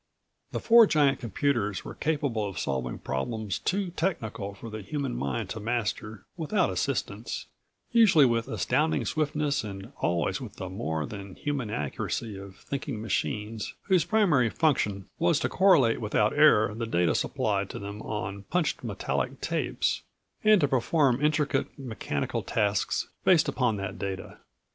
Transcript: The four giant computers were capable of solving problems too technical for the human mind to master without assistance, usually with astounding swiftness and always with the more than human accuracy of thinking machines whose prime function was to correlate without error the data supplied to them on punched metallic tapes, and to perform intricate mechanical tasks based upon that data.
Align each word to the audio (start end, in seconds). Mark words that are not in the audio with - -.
The 0.51 0.59
four 0.59 0.87
giant 0.87 1.19
computers 1.19 1.85
were 1.85 1.93
capable 1.93 2.49
of 2.49 2.57
solving 2.57 2.97
problems 2.97 3.59
too 3.59 3.91
technical 3.91 4.55
for 4.55 4.67
the 4.71 4.81
human 4.81 5.15
mind 5.15 5.49
to 5.49 5.59
master 5.59 6.25
without 6.35 6.71
assistance, 6.71 7.45
usually 7.91 8.25
with 8.25 8.47
astounding 8.47 9.05
swiftness 9.05 9.63
and 9.63 9.93
always 9.99 10.41
with 10.41 10.55
the 10.55 10.69
more 10.69 11.05
than 11.05 11.35
human 11.35 11.69
accuracy 11.69 12.35
of 12.35 12.55
thinking 12.57 12.99
machines 12.99 13.75
whose 13.83 14.03
prime 14.03 14.49
function 14.49 15.07
was 15.19 15.39
to 15.41 15.49
correlate 15.49 16.01
without 16.01 16.33
error 16.33 16.73
the 16.73 16.87
data 16.87 17.13
supplied 17.13 17.69
to 17.69 17.77
them 17.77 18.01
on 18.01 18.45
punched 18.49 18.83
metallic 18.83 19.39
tapes, 19.39 20.01
and 20.43 20.61
to 20.61 20.67
perform 20.67 21.23
intricate 21.23 21.77
mechanical 21.77 22.41
tasks 22.41 23.07
based 23.23 23.47
upon 23.47 23.77
that 23.77 23.99
data. 23.99 24.39